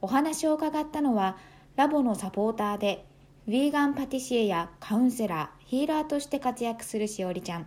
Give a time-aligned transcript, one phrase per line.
[0.00, 1.36] お話を伺ったのは
[1.76, 3.04] ラボのサポーターで
[3.48, 7.66] ヴィーガンパティシエやカウンセラーヒーラーとして活躍するしおりちゃん。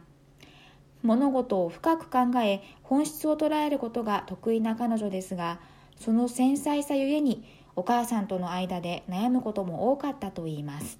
[1.01, 5.59] 物事を深く考え本質を捉えることが得意な彼女ですが
[5.99, 7.43] その繊細さゆえに
[7.75, 10.99] お母さんとの間で悩むことも多かったといいます。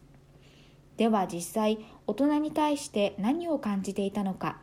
[0.97, 4.59] では実際大人に対して何を感じていたのか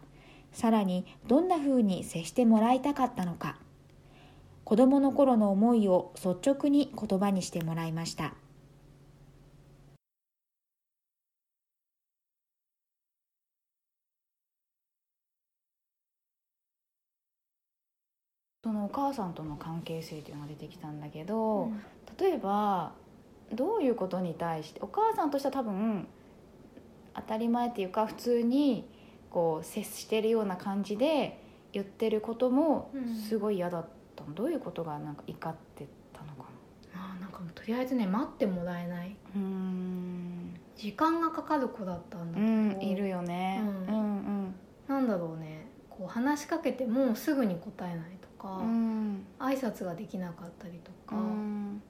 [0.52, 3.58] さらにどんなふうに接してもらいたかったのか。
[4.68, 8.34] 子どもの頃の思いを率直に言葉にしてもらいました。
[18.62, 21.82] そのお母さんとの関係性というのが出てきたんだけど、うん。
[22.20, 22.92] 例えば
[23.54, 26.06] どういうことに対してお母さんとしては多分
[27.14, 28.86] 当たり前っていうか普通に
[29.30, 33.14] こう接してるような感じで言ってることもうん。
[33.16, 36.48] すごい嫌だったの、どういうことがなんか怒ってたのか
[36.94, 39.10] あーなんかとりあえずね待ってもらえない。
[39.10, 40.54] なうん。
[40.76, 44.54] 時間がかかる子だったんだうけど、んいるよね、ううんん、
[44.88, 45.66] なんだろうね。
[45.90, 49.24] こう話しかけてもすぐに答えないとか、うん。
[49.38, 51.82] 挨拶ができなかったりとか、うん。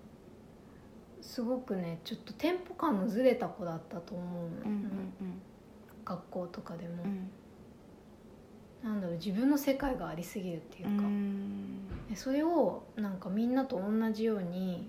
[1.21, 4.73] すごくねちょっとテンポ感のずれた子だったと思うの、うん
[5.21, 5.43] うん
[6.05, 7.31] 学校とかでも、うん。
[8.83, 11.78] なんだろう自分の世界がありすぎるっていううか、ん
[12.09, 14.89] でそれをなんかみんなと同じように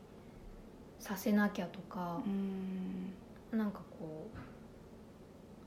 [0.99, 3.57] させなきゃとかう、ん。
[3.57, 4.37] なんかこう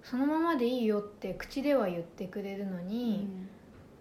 [0.07, 3.29] そのままでいいよって口では言ってくれるのに、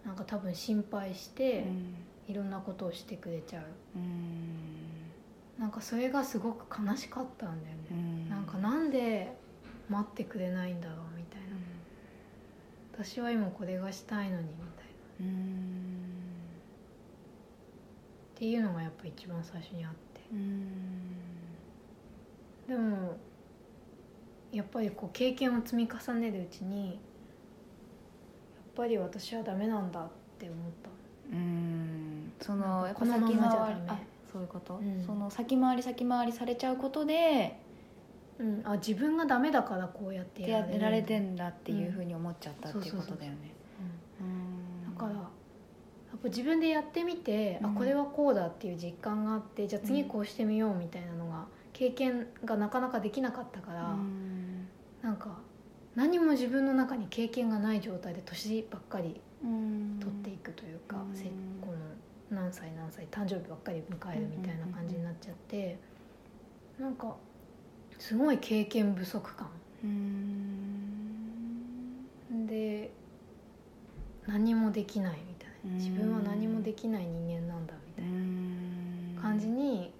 [0.05, 1.65] なんか多分心配して、
[2.27, 3.63] いろんなことをしてくれちゃう。
[3.95, 4.01] うん。
[5.59, 8.29] なんかそれがすごく悲しかったんだよね、うん。
[8.29, 9.37] なんかなんで
[9.89, 15.31] 待ってくれないんだろうみたいな、私は今これがしたいのにみたいな
[18.41, 20.21] っうんていうのがやっぱ一番最初にあって。
[20.31, 20.71] うん
[22.67, 23.17] でも
[24.51, 26.95] やっぱりこう経験を積み重ねるうちにやっ
[28.75, 30.89] ぱり私はダメなんだって思った。
[31.31, 32.31] うん。
[32.41, 33.37] そのやっぱ先回り
[34.31, 35.03] そういうこと、うん。
[35.05, 37.59] その先回り先回りされちゃうことで
[38.39, 43.53] うん、あ自分がダメだからこうやってややられてるんだっていうふうに思っちゃったっていうことだよね。
[44.95, 45.29] だから
[46.29, 47.71] 自分でやってみて、うん。
[47.71, 54.67] あこれはこうだっていう実感があってじゃあ次こうしてみようみたいなのが経験がなかなかできなかったから、うん。
[55.01, 55.39] なんか
[55.95, 59.97] 何も自分の中に経験がない状態で年ばっかりうん。
[59.99, 61.15] 取っていくというか、うん。
[61.15, 61.31] せこ
[61.71, 61.73] の
[62.29, 65.77] 何歳何歳誕生日ばっかり迎えるみたいな感じになっちゃって、
[66.79, 67.15] なんか
[67.97, 69.49] すごい経験不足感。
[69.83, 71.11] うん。
[72.47, 72.91] で
[74.27, 75.17] 何もできない
[75.63, 78.05] 自分は何もできない人間なんだみたい
[79.15, 79.93] な感じに、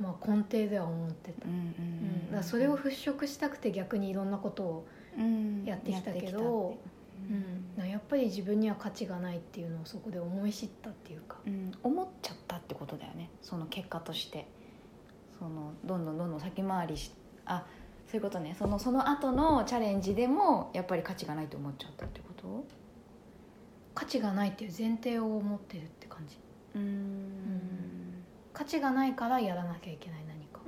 [0.00, 4.86] まあ、根底では思ってた、うんうんうんだそれを払拭したくて逆にいろんなことを、
[5.16, 5.64] うん。
[5.64, 6.76] やってきたけど
[7.78, 7.88] うん。
[7.88, 11.72] やっぱり自分には価値がないっていうのをそこで思い知ったっていうか、うん。
[11.82, 13.30] 思っちゃったってことだよね。
[13.40, 14.48] その結果として。
[15.38, 17.10] そのどんどんどんどん先回りし
[17.44, 17.66] あ
[18.06, 18.54] そういうことね。
[18.58, 22.64] そのその後のチャレンジでもやっぱり価値がないと思っちゃったってこと？
[23.94, 26.36] 価値がないっていう前提を持ってるって感じ。
[26.74, 28.24] うん。
[28.52, 30.60] 価値がないからやらなきゃいけない何か、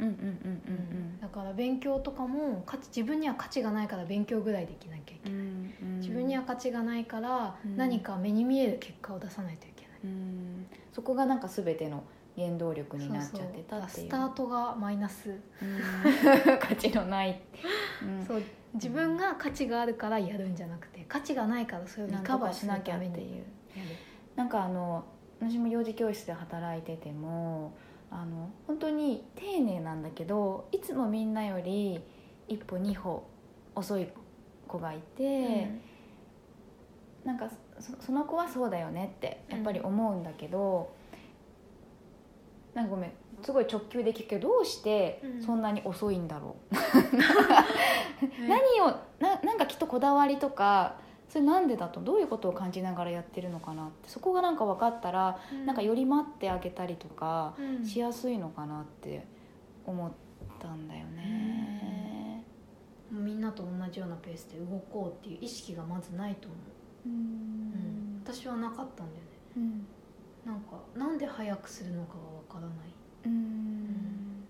[1.21, 6.01] だから勉強とかも価値自分には価値がないから勉強ぐらいできなきゃいけない、うんうん。
[6.01, 7.77] 自分には価値がないからうん。
[7.77, 10.67] 何か目に見える結果を出さないといけない、うん。
[10.93, 12.03] そこがなんか全ての
[12.37, 15.81] 原動力になっちゃってたっていうスタートがマイナス、うん。
[16.61, 17.41] 価値のない、
[18.03, 18.25] うん。
[18.25, 18.43] そう
[18.75, 23.45] 自分が価値があるからやるんじゃなくて価値がないからそれをリカバーしなきゃっていう。
[24.35, 25.05] なんかあの
[25.41, 27.77] 私も幼児教室で働いてても
[28.11, 32.01] あの本当に丁寧なんだけどいつもみんなより
[32.49, 33.27] 一歩二歩
[33.75, 34.09] 遅い
[34.67, 35.71] 子がいて、
[37.25, 40.95] なんかそその子はそうだよねってやっぱり思うんだけど、
[42.75, 43.13] なんかごめん
[43.43, 46.75] すごい直球で聞くけどどうしてそんなに遅いんだろう、
[48.49, 50.97] 何をななんかきっとこだわりとか
[51.29, 52.01] それなんでだと？
[52.01, 54.09] どういうことを感じながらやってるのかなって。
[54.09, 57.85] そこがなんか分かったら、なんかより待ってあげたりとかうん。
[57.85, 59.27] しやすいのかなって
[59.85, 60.11] 思っ
[60.61, 62.45] たんだよね。
[63.11, 66.57] みんなと同じようなペースで動こうっていう意識がまずないと思
[67.07, 67.17] う、ううん。
[68.19, 69.31] ん私はなかったんだよね。
[69.57, 69.87] うん。
[70.45, 72.71] なんかなんで早くするのかはわからない
[73.27, 74.45] うん。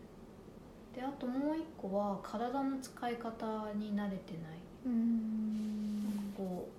[0.95, 4.59] であともう一個は体の使い方に慣れてない。
[4.87, 6.33] うん。
[6.37, 6.77] こう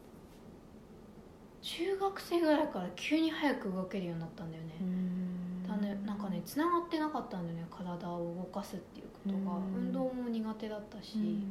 [1.63, 4.69] 中学生ぐらいから急に早く動けるようになったんだよね、
[5.81, 9.87] ねなんかねつながってなかったんだよね体を動かすっていうことが、うん。
[9.87, 11.43] 運動も苦手だったし、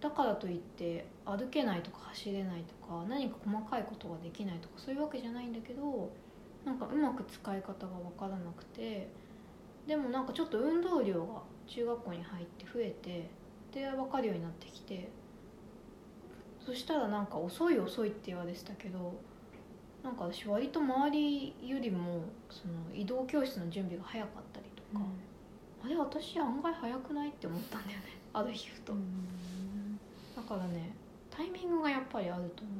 [0.00, 6.10] だからといって歩けないとか走れないとか何か細かいことができないとかそういうわけじゃないんだけど
[6.64, 9.08] なんかうまく使い方が分からなくて
[9.86, 13.30] でもなんかちょっと運動量が中学校に入って増えて
[13.72, 15.08] で分かるようになってきて
[16.64, 19.14] そしたらなんか遅い遅いって言われてたけど
[20.02, 25.04] なんか私割と周りよりもその移動教室の準備が早かったりとか、
[25.84, 28.04] あれ私案外早くないって思ったんだよね
[28.34, 28.94] ある日ふと、
[30.36, 30.90] だからね
[31.30, 32.72] タイミングがやっぱりあると思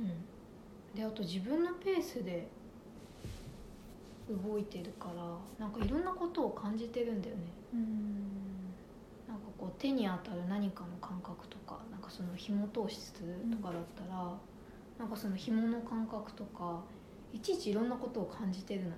[0.00, 0.24] う、うん、
[0.98, 2.48] であと自分のペースで
[4.28, 7.42] 動いてるからなんかいろんなことを感じてるんだよね。
[9.28, 13.20] なんかこう手に当たる何かの感覚とかなんかその紐通しと
[13.62, 14.36] かだったら、
[14.98, 16.80] なんかその紐の感覚とか
[17.32, 18.90] いちいちいろんなことを感じてるの、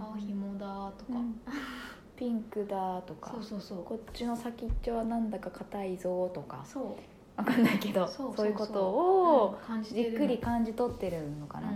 [0.00, 1.20] あ紐だとか、
[2.16, 3.30] ピンクだとか。
[3.30, 3.84] そうそうそう。
[3.84, 6.62] こっちの先っちょはなんだか硬いぞとか。
[6.66, 11.72] そうわかんないけどそういうことをじっくり感じ取ってるのかな、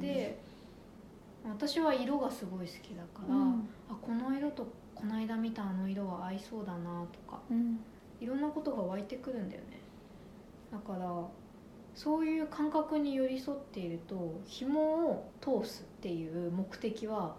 [0.00, 0.38] で
[1.48, 3.68] 私は色がすごい好きだから、うん。
[3.90, 7.78] あこの色とこの間見たあの色は合いそうだなとかうん。
[8.20, 9.78] いろんなことが湧いてくるんだよね。
[10.72, 11.06] だから
[11.94, 17.36] そういう感覚に寄り添っていると紐を通すっていう目的は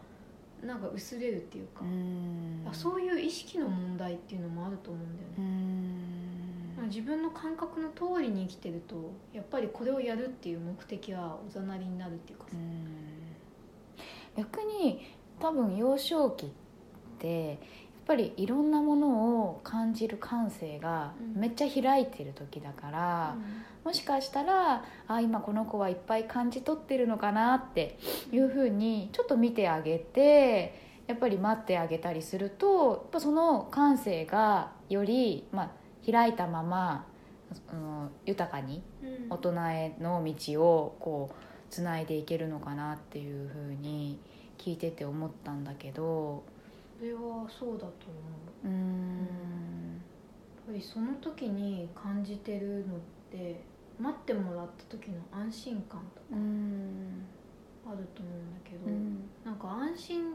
[0.63, 2.65] なんか薄れるっていうか、うん。
[2.69, 6.24] あそういう意識の問題っていうのもあると思うんだようね、ん
[6.85, 12.55] 自分の感覚の通りに生きてるとやっぱりこれをやるっていう目的はおざなりになるっていうかさ、
[14.37, 15.05] 逆に
[15.39, 16.49] 多分幼少期っ
[17.19, 17.57] てやっ
[18.07, 21.41] ぱりいろんなものを感じる感性がうん。
[21.41, 23.35] めっちゃ開いてる時だから、
[23.83, 27.97] もしかしたらあ今この子はいっぱい感じ取ってるのかなって
[28.31, 35.71] いうふうにちょっと見てあげてやっぱり待ってあげたりするとやっぱその感性がより、まあ、
[36.11, 37.05] 開いたまま、
[37.71, 39.29] うん、豊かにうん。
[39.29, 41.35] 大人への道をこう
[41.69, 44.19] つないでいけるのかなっていうふうに
[44.57, 46.43] 聞いてて思ったんだけど。
[46.99, 47.19] それは
[47.49, 47.89] そうだと思
[48.63, 48.67] う。
[48.67, 49.17] うーん。
[49.17, 52.99] やっぱりその時に感じてるのっ
[53.31, 53.61] て
[53.99, 56.37] 待ってもらった時の安心感とか
[57.87, 59.29] あると思うんだけど、うん。
[59.43, 60.33] なんか安心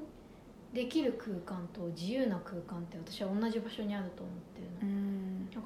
[0.72, 4.89] できる空間と自由な空間って私は同じ場所にあると思ってるの、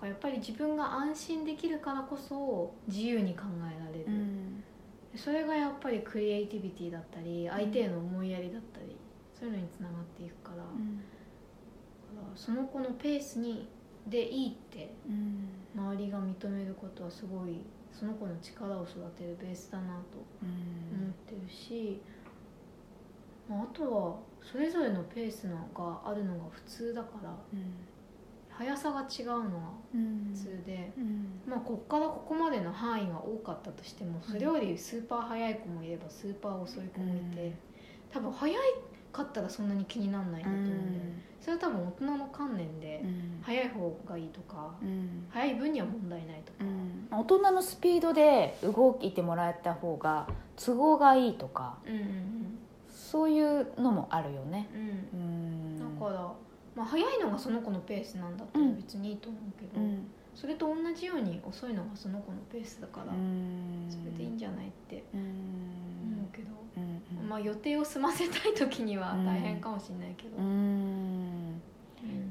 [0.05, 4.63] かやっぱり自分が安心できるからこそ自由に考えられる、うん。
[5.17, 8.97] それがやっぱりクリエイティビティだったり相手への思いやりだったり、
[9.39, 10.69] そういうのにつながっていくから,、だか
[12.31, 13.69] らその子のペースに
[14.07, 21.03] でいいってうん周りが認めることはすごいその子の力を育てるベースだなとうん。
[21.03, 22.01] 思ってるし、
[23.49, 27.35] まあ、あとはそれぞれのペースのがあるのが普通だから
[28.59, 29.49] 速さが違うのが
[29.95, 30.31] うん。
[30.33, 31.41] 普通で、うん。
[31.47, 37.55] まあこっからここまでの範囲が多かったとしてもそれよりスーパー速い子もいればスーパー遅い子もいて、うん。
[38.13, 38.55] 多分速
[39.13, 43.43] かったらそんなに気にならないんだと思うんだよね、それは多分大人の観念でうん。
[43.43, 45.27] 速い方がいいとか、うん。
[45.31, 47.09] 速い分には問題ないとか、うん。
[47.21, 52.59] 大人のスピードで動いてもらえた方が都合がいいとかうんうん。
[52.89, 54.69] そういうのもあるよね。
[54.75, 55.21] うん。
[55.21, 55.99] うん。
[56.01, 56.33] だから、
[56.75, 60.07] まあ、速いのがその子のペースなんだったら別にいいと思うけど、うん。
[60.35, 63.87] それと同じように遅いのがその子のペースだから、うん。
[63.89, 65.21] それでいいんじゃないってうん。
[65.21, 67.29] 思うけど、うん。
[67.29, 70.37] まあ予定を済ませたい時には大変かもしれないけど、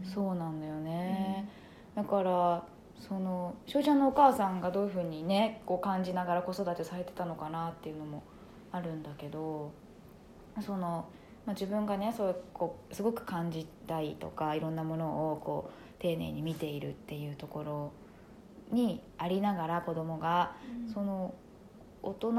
[0.04, 1.50] そうなんだよね、
[1.96, 2.64] だから
[3.00, 8.24] その翔ちゃんのお母さんがどういうふうにねこう感じながら子育てされてたのかなっていうのも
[8.72, 9.72] あるんだけど
[10.62, 11.06] その、
[11.46, 17.92] まあ、自分がねそうこうすごく感じたいとかいろんなものをこう丁寧に見ているっていうところ
[18.72, 20.94] にありながら子供がうん。
[20.94, 21.34] その
[22.02, 22.34] 大人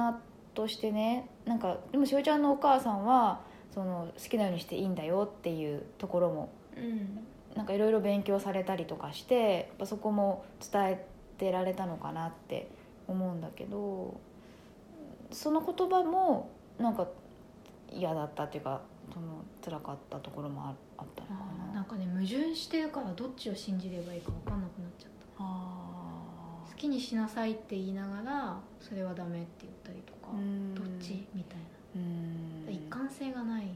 [0.53, 3.41] としてねなんかでもしおちゃんのお母さんは
[3.73, 7.27] その好きなようにしていいんだよっていうところもうん。
[7.57, 11.07] なんかいろいろ勉強されたりとかしてやっぱそこも伝え
[11.39, 12.69] てられたのかなって
[13.07, 14.19] 思うんだけど
[15.31, 17.07] その言葉もなんか
[17.93, 18.81] 嫌だったっていうか
[19.13, 21.35] その辛かったところもああったのか
[21.69, 21.75] な？
[21.75, 25.45] なんかね矛盾してるからどっちを信じればいいか分かんなくなっちゃった。
[25.45, 30.33] あ好きにしなさいって言いながらそれはダメって言ったりとか
[30.75, 31.59] どっちみたい
[31.97, 32.67] うん。
[32.67, 33.69] な一貫性がない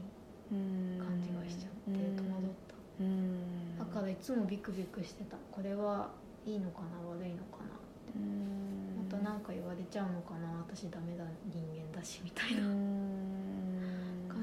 [0.51, 0.97] うん。
[0.99, 2.75] 感じがしちゃってうん戸惑った。
[2.99, 3.77] うん。
[3.77, 5.37] だからいつもビクビクしてた。
[5.51, 6.09] これは
[6.45, 7.69] いいのかな悪いのかな
[8.15, 9.07] うん。
[9.09, 10.47] また何か言われちゃうのかな。
[10.67, 13.28] 私ダメだ人間だしみたいうな、ん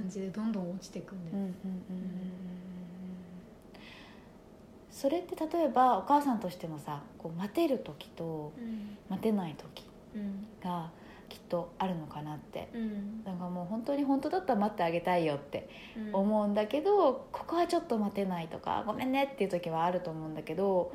[0.00, 1.52] 感じでどんどん落ちてくんだよ、うんうんうん
[4.90, 8.96] それって例えばお母さんとしてもさこう待てる時とうん。
[9.10, 9.84] 待てない時
[10.14, 10.90] うんが
[11.28, 12.70] きっとあるのかなって。
[12.72, 13.22] うん。
[13.22, 16.14] なんかもう本当に本当だったら待ってあげたいよってうん。
[16.14, 20.92] 思うんだけど、ここはちょっと待てないとかごめんねっていう時はあると思うんだけど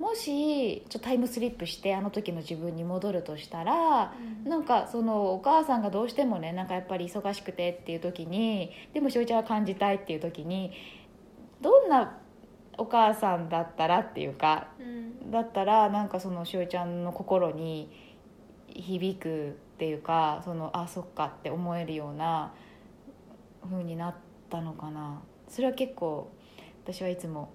[0.00, 4.14] もしちょっとタイムスリップしてあの時の自分に戻るとしたら
[4.44, 4.50] うん。
[4.50, 10.72] なんかそのお母さんがどうしてもねなんかやっぱり忙しくてっていう時にでもしおりちゃんは感じたいっていう時に
[11.60, 12.18] どんな
[12.78, 15.30] お母さんだったらっていうかうん。
[15.30, 17.92] だったらなんかそのしおりちゃんの心に
[18.68, 22.54] 響くっていうかそのあそっかって思えるような
[23.68, 24.14] 風になっ
[24.48, 25.20] たのかな。
[25.46, 26.30] それは結構
[26.84, 27.50] 私はいつも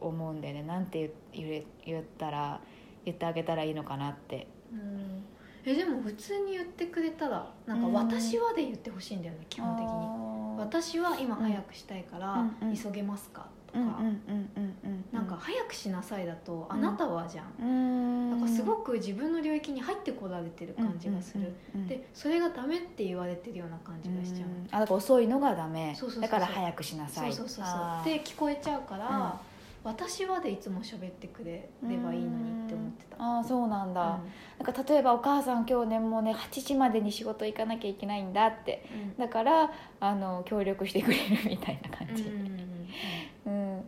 [0.00, 0.62] 思うんでね。
[0.62, 2.60] なんて言え言ったら
[3.04, 4.46] 言ってあげたらいいのかなって。
[4.72, 5.24] うん。
[5.64, 7.92] えでも普通に言ってくれたらなんかうん。
[7.92, 9.92] 私はで言ってほしいんだよね基本的に。
[9.92, 12.68] に私は今早くしたいからうん。
[12.68, 12.76] うん。
[12.76, 13.78] 急げますかとか。
[13.78, 17.46] うんうんうんうんうんなんか早くしなさいだとあなたはじゃん。
[17.60, 18.30] うん。
[18.30, 21.52] なんかすごく自分の領域に入ってこられてる感じがする。
[21.74, 24.66] うんうんうんでそれがダメって言われてるような感じがしちゃううん。
[24.70, 25.96] あだから遅いのがダメ。
[26.20, 27.32] だから早くしなさい。
[27.32, 27.74] そうそうそうそう。
[27.74, 28.04] あー。
[28.04, 29.40] で聞こえちゃうから
[29.82, 33.16] 私はでいつも喋ってくれればいいのにって思ってた。
[33.18, 34.04] ああそうなんだ、う
[34.62, 34.64] ん。
[34.64, 38.84] なんか例えばお母さん今日ねもうね8時までに仕事行かなきゃいけないんだって。
[38.92, 39.16] うん。
[39.16, 39.70] だから
[40.00, 43.84] あの協力してくれるみたいな感じ、うん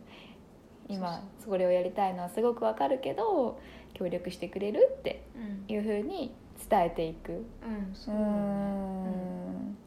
[0.89, 3.59] 今それをやりたいのはすごくわかるけど
[3.93, 5.73] 協力してくれるってうん。
[5.73, 6.33] いうふうに
[6.69, 7.31] 伝えていく。
[7.31, 7.45] うんう
[7.93, 8.25] そうだね。
[8.25, 9.77] ん。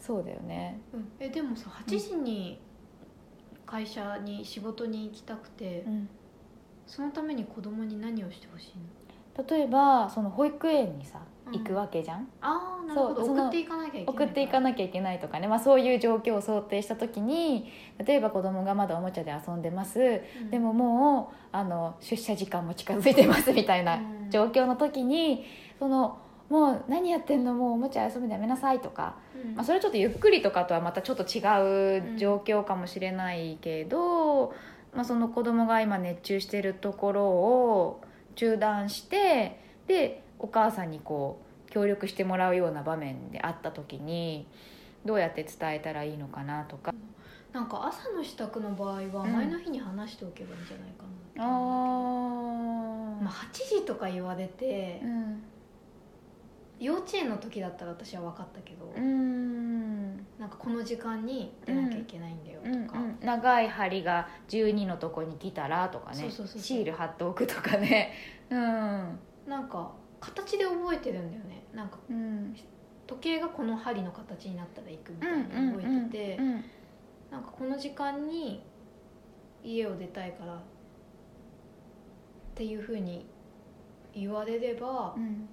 [0.00, 0.80] そうだよね。
[0.92, 1.08] うん。
[1.20, 2.60] えでもさ8時に
[3.66, 6.08] 会社に仕事に行きたくて、うん。
[6.86, 9.44] そのために子供に何をしてほしいの？
[9.46, 11.52] 例えばその保育園にさうん。
[11.58, 13.24] 行くわけじゃん、ああなるほど。
[13.24, 17.70] 送っていかなきゃいけない送っていかなきゃいけないとかね、まあ、そういう状況を想定した時に
[18.04, 20.50] 例えば子供がまだおもちゃで遊んでます、うん。
[20.50, 24.30] でももうあの出社時間も近づいてますみたいなうん。
[24.30, 25.44] 状況の時に
[25.78, 26.18] その
[26.48, 29.54] もう何やってんのもうおもちゃ遊ぶのやめなさいとか、うん。
[29.54, 31.40] まあ、それはちょっとゆっくりとかとはまたちょっと違
[32.14, 34.54] う状況かもしれないけど、
[34.94, 38.00] まあ、その子供が今熱中してるところを
[38.36, 44.46] 中断してでお母さんにこう協力してもらうような場面であった時に
[45.04, 46.94] どうやって伝えたらいいのかなとか。
[47.52, 49.32] なんか朝の支度の場合はうん。
[49.32, 51.04] 前の日に話しておけばいいんじゃないか
[51.38, 53.22] あな、ー。
[53.22, 55.42] まあ、8時とか言われて、うん
[56.78, 60.16] 幼稚園の時だったら私は分かったけど、うん。
[60.38, 63.18] なんかこの時間に出なきゃいけないんだよとうんか、うん。
[63.20, 66.30] 長い針が12のとこに来たらとかね。
[66.30, 68.12] シール貼っておくとかね。
[68.50, 69.18] うん。
[69.48, 71.64] なんか形で覚えてるんだよね。
[71.72, 72.54] なんかうん。
[73.06, 76.64] 時計がこの針の形になったら行くみたいに覚えてて、うん。
[77.30, 78.62] なんかこの時間に
[79.64, 80.58] 家を出たいからっ
[82.54, 83.26] ていうふうに
[84.14, 85.48] 言われればうん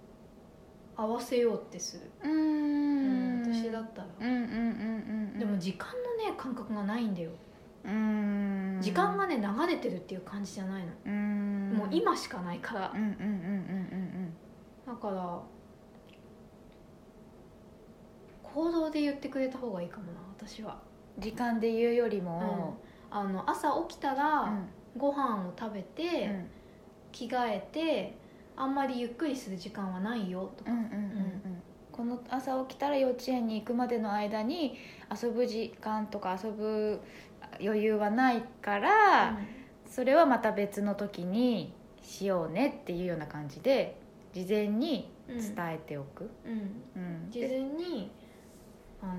[0.95, 2.31] 合わせようってする、うん。
[2.31, 5.93] うん私だったら、うんうんうんうんでも時間の
[6.31, 7.31] ね感覚がないんだよ、
[7.85, 8.77] うん。
[8.81, 11.73] 時間がね流れてるっていう感じじゃないの、うん。
[11.77, 14.33] もう今しかないから、うんうんうんうん
[14.85, 15.39] だから
[18.43, 22.75] 行動で言ってくれた方がいいかもな私は、うん時間で言うよりも。
[23.11, 24.67] あの朝起きたうらん。
[24.97, 26.47] ご飯を食べて、うん。
[27.11, 28.17] 着替えて
[28.55, 31.63] あんまりゆっくりする時間はないよとか、うんうんうんうん。
[31.91, 34.77] この朝起きたら幼稚園に行くまでの間に
[35.21, 36.99] 遊ぶ時間とか遊ぶ
[37.61, 39.37] 余裕はないから、
[39.85, 43.97] それはまた別の時にしようねっていうような感じで
[44.33, 45.37] 事前にうん。
[45.37, 46.51] 伝えておく、うん。
[46.51, 47.31] うん。
[47.31, 48.11] 事前に
[49.01, 49.13] あの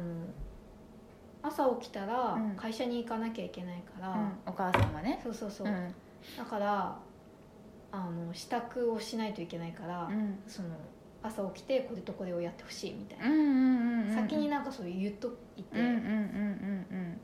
[1.42, 2.56] 朝起きたらうん。
[2.56, 4.32] 会社に行かなきゃいけないから、うん。
[4.46, 5.20] お母さんがね。
[5.22, 5.94] そうそうそう、うん。
[6.36, 6.98] だから
[7.94, 10.38] あの支度をしないといけないから、うん。
[10.48, 10.68] その
[11.22, 16.86] 朝起きてこれとこれをやってほしいみたいな、うんうんうんうん先になんかそう言っといて、うんうんうんうん。
[16.90, 17.20] うん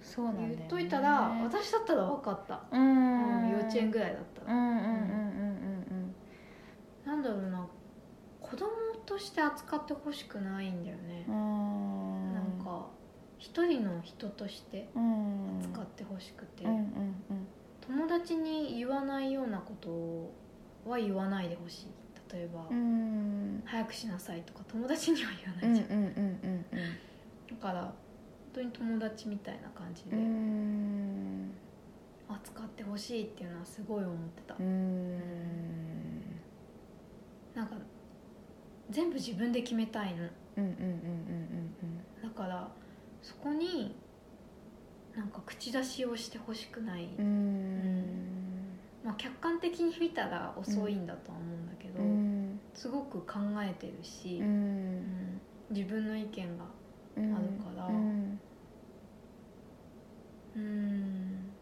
[0.00, 3.44] そうなんだよ、ね、言っといたら私だったら分かった、うん。
[3.44, 6.14] うん幼稚園ぐらいだったら、うんうんうんうん
[7.04, 7.66] なんだろうな。
[8.40, 8.68] 子供
[9.04, 11.24] として扱ってほしくないんだよね。
[11.28, 12.86] う、んうんなんか
[13.38, 17.14] 一人の人としてうん使ってほしくて、うんうん
[17.90, 20.32] 友達に言わないようなこと
[20.88, 21.86] は言わないでほしい。
[22.32, 22.60] 例えば、
[23.64, 26.62] 早くしなさいとか友達には言わうんないじゃん、
[27.50, 27.92] だから本
[28.52, 30.16] 当に友達みたいな感じで
[32.28, 35.18] 扱ってほしいっていうのはすごい思ってた、うん。
[37.56, 37.74] なんか
[38.90, 40.24] 全部自分で決めたいの。
[42.22, 42.70] だから
[43.20, 43.96] そこに
[45.20, 48.04] なんか口出しをしてほしくない、うん。
[49.04, 52.58] まあ、客観的に見たら遅いんだとは思うんだけど、うん。
[52.72, 54.96] すごく考えてるし、ううん。
[54.96, 56.64] ん自分の意見が
[57.18, 57.34] うん。
[57.34, 57.86] あるから。
[57.86, 58.40] うん。
[60.56, 61.52] うん。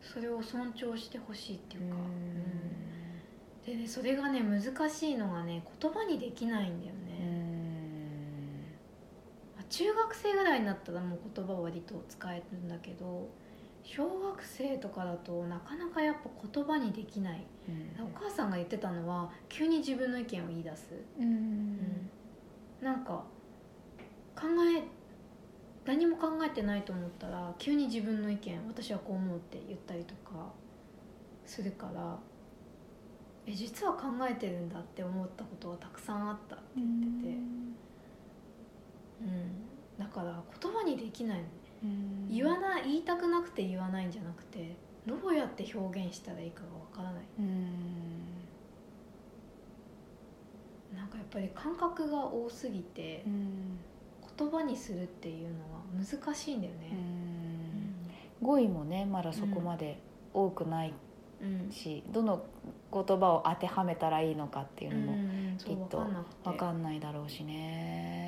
[0.00, 3.74] それを尊重してほしいっていうか、うん。
[3.74, 6.99] でねそれがね難しいのがね言葉にできないんだようね、
[9.70, 13.28] 中学生ぐらいになったらもう言葉は割と使えるんだけど
[13.82, 17.46] 小学生とかだとなかなかやっぱ言葉にできない。
[17.98, 22.10] お母さんが言ってたのは急に自分の意見を言い出す、うん。
[22.82, 23.22] なんか
[24.34, 24.46] 考
[24.76, 24.82] え
[25.84, 30.52] 何も考えてないと思ったら急に自分の意見私はこう思うって言ったりとか
[31.46, 32.18] するから
[33.46, 36.88] え実は考えてるんだって思ったことがたくさんあったって言っ
[37.22, 37.34] てて、
[39.20, 41.38] うん、だから言葉にできない。
[41.38, 41.50] のね
[41.82, 42.28] うん。
[42.28, 47.22] 言わない言いたくなくて言わないんじゃなくてどうやって表現したらいいかがわからない。
[47.38, 47.70] うん。
[50.96, 53.78] なんかやっぱり感覚が多すぎてうん。
[54.38, 57.94] 言葉にするっていうのは難しいんだようねん。
[58.40, 59.98] 語彙もねまだそこまで
[60.32, 60.94] 多くない
[61.42, 61.70] うん。
[61.70, 62.44] し、どの
[62.92, 66.06] 言葉を当てはめたらいいのかっていうのもきっと
[66.44, 68.19] 分かんないだろうしね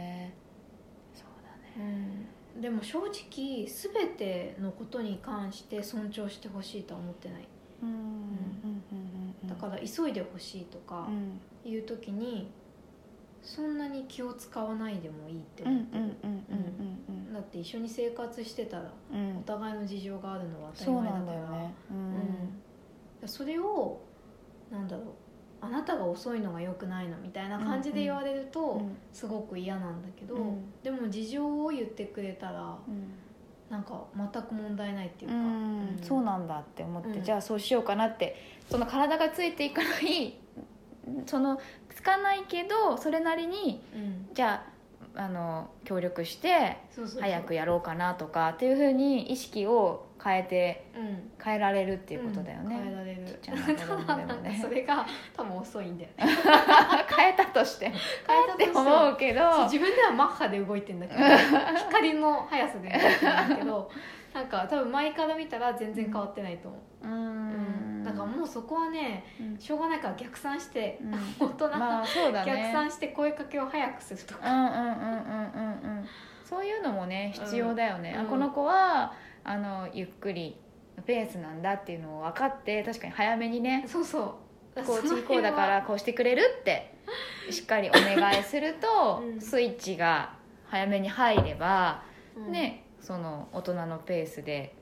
[2.54, 2.60] うん。
[2.60, 7.48] でも正直全てのことに関して尊重してほしいとは思ってない。
[7.82, 9.48] うん。
[9.48, 11.40] だから急いでほしいとかうん。
[11.70, 12.50] いう時に
[13.42, 15.98] そんなに気を使わないでもいいって思って
[17.32, 18.92] だって一緒に生活してたら
[19.38, 21.50] お互いの事情があるのは当たり前だから。
[21.58, 21.74] ね。
[21.90, 21.94] う
[23.22, 24.00] うん、それを
[26.02, 30.72] が遅いのが良くないのみたいな感じで言われると、うんすごく嫌なんだけど、うん。
[30.82, 33.12] でも事情を言ってくれたらうん。
[33.70, 35.42] なんか全く問題ないっていうか、うん。
[35.42, 35.46] う
[35.82, 35.98] ん。
[36.02, 37.24] そうなんだって思って、うん。
[37.24, 38.36] じゃあそうしようかなって
[38.70, 40.34] その体がついていかない
[41.26, 41.60] その
[41.94, 44.28] つかないけどそれなりにうん。
[44.34, 44.72] じゃあ
[45.14, 46.78] あの協力して
[47.20, 51.30] 早くやろうかなとかっていうふうに意識を変えてうん。
[51.42, 52.82] 変えられるっていうことだよね、うん。
[52.82, 53.38] 変えられる。
[53.42, 54.58] ちゃな子供でもね。
[54.62, 55.04] それが
[55.36, 56.24] 多分遅いんだよね。
[57.16, 59.64] 変えたとして変えたって思うけど。
[59.64, 61.20] 自分ではマッハで動いてんだけど
[61.88, 63.90] 光の速さで動いてるんだけど
[64.32, 68.00] なんか多分周りから見たら全然変わってないと思う、ううん。
[68.00, 69.58] んだからもうそこはねうん。
[69.58, 71.46] しょうがないから逆算して、うん。
[71.46, 72.08] 大人な、まあね。
[72.46, 76.08] 逆算して声かけを早くするとか、うんうんうんうんうんうん。
[76.44, 78.26] そういうのもね必要だよね、うん。
[78.26, 79.12] あこの子は
[79.44, 80.56] あのゆっくり
[81.06, 84.82] ペースなんだっていうのを分かって確かに早めにねそうそう。
[84.84, 86.94] こうその次こうだからこうしてくれるって
[87.50, 89.40] しっかりお願いすると、 うん。
[89.40, 90.34] スイッチが
[90.66, 92.02] 早めに入れば、
[92.34, 94.74] 辺はねその大人のペースで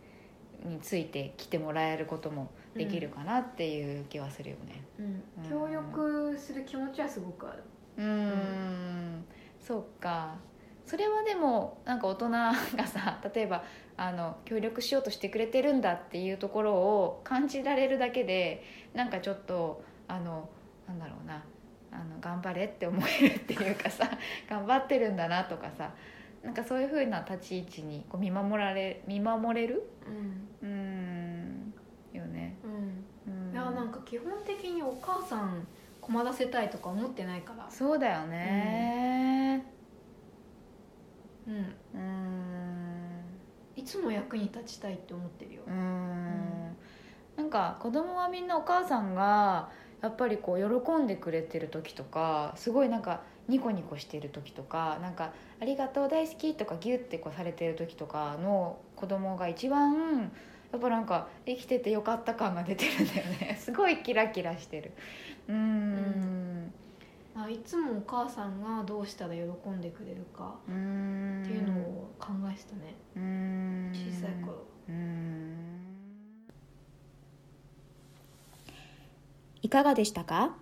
[0.63, 4.85] についてきてもらえることもできるかなっていう気はするよね。
[4.99, 5.23] うん。
[5.43, 5.49] うん。
[5.49, 7.63] 協力する気持ちはすごくある。
[7.97, 9.25] うーん。
[9.61, 10.37] そうか。
[10.85, 12.53] それはでもなんか大人が
[12.85, 13.63] さ例えば
[14.03, 18.63] あの協力しようとしてくれてるんだっていうところを感じられるだけで
[18.95, 20.49] なんかちょっとあの
[20.89, 21.45] なんだろうな
[21.93, 24.09] あの頑張れって思えるっていうかさ
[24.49, 25.91] 頑張ってるんだなとかさ
[26.43, 29.83] なんかそういうふうな立ち位置にこう見守られ見守れる？
[30.63, 30.67] うん。
[30.67, 31.75] うーん。
[32.15, 32.57] よね。
[32.65, 33.05] うん。
[33.31, 33.53] うん。
[33.53, 35.67] いやなんか基本的にお母さん
[36.01, 37.71] 困らせたいとか思ってないから。
[37.71, 39.63] そうだよね。
[41.47, 41.55] うん。
[41.57, 42.20] うーん
[43.81, 45.63] いつも役に立ちたいって思ってるよ。
[45.67, 46.77] うーん。
[47.37, 49.71] なんか子供はみんなお母さんが
[50.03, 60.31] やっぱりこう喜んでくれてる時とかすごいなんかニコニコしてる時とかなんか「ありがとう大好き」とかギュッてこうされてる時とかの子供が一番
[60.73, 63.57] やっぱなんか生きててよかった感が出てるんだよね。
[63.59, 64.93] すごいキラキラしてる。
[65.49, 66.50] うーん
[67.35, 69.41] あいつもお母さんがどうしたら喜
[69.71, 72.97] んでくれるかっていうのを考えてたね。
[73.17, 74.67] うーん小さい頃。
[74.89, 75.81] うーん。
[79.63, 80.57] いかがでしたか？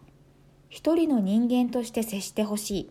[0.68, 2.90] 一人の人間として接してほし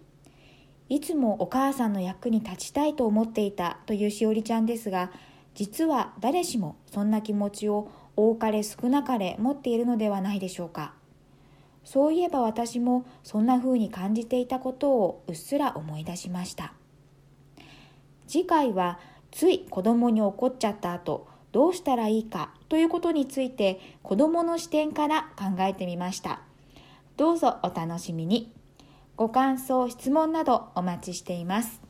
[0.89, 0.95] い。
[0.95, 5.11] いつもお母さんの役に立ちたいと思っていたというしおりちゃんですが、
[5.53, 10.93] 実は誰しもそんな気持ちを多かれ少なかれ持っているのではないでしょうか。
[11.87, 16.73] そういえば私もそんな風に感じていたことをうっすら思い出しました。
[18.27, 18.99] 次回は
[19.31, 26.41] つい子供に怒っちゃった後どうしたらいいかということについて子供の視点から考えてみました。
[27.15, 28.51] どうぞお楽しみに。
[29.15, 31.86] ご感想質問などお待ちしています。